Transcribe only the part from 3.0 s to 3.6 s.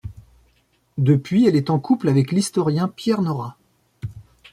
Nora.